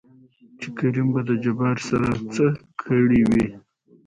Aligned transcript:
چې 0.59 0.67
کريم 0.77 1.07
به 1.13 1.21
د 1.29 1.31
جبار 1.43 1.77
سره 1.89 2.09
څه 2.33 2.45
کړې 2.85 3.21
وي؟ 3.29 3.47